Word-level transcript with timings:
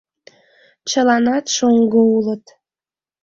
Чыланат 0.89 1.45
шоҥго 1.55 2.01
улыт. 2.15 2.45